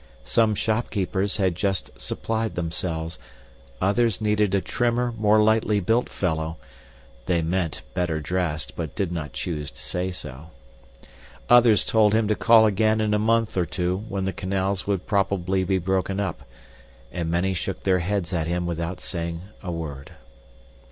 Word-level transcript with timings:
Some 0.25 0.55
shopkeepers 0.55 1.37
had 1.37 1.53
just 1.53 1.91
supplied 2.01 2.55
themselves; 2.55 3.19
others 3.79 4.19
needed 4.19 4.55
a 4.55 4.59
trimmer, 4.59 5.11
more 5.15 5.39
lightly 5.43 5.79
built 5.79 6.09
fellow 6.09 6.57
(they 7.27 7.43
meant 7.43 7.83
better 7.93 8.19
dressed 8.19 8.75
but 8.75 8.95
did 8.95 9.11
not 9.11 9.31
choose 9.31 9.69
to 9.69 9.79
say 9.79 10.09
so); 10.09 10.47
others 11.49 11.85
told 11.85 12.15
him 12.15 12.27
to 12.29 12.35
call 12.35 12.65
again 12.65 12.99
in 12.99 13.13
a 13.13 13.19
month 13.19 13.55
or 13.55 13.65
two, 13.67 14.03
when 14.09 14.25
the 14.25 14.33
canals 14.33 14.87
would 14.87 15.05
probably 15.05 15.63
be 15.63 15.77
broken 15.77 16.19
up; 16.19 16.49
and 17.11 17.29
many 17.29 17.53
shook 17.53 17.83
their 17.83 17.99
heads 17.99 18.33
at 18.33 18.47
him 18.47 18.65
without 18.65 18.99
saying 18.99 19.41
a 19.61 19.71
word. 19.71 20.13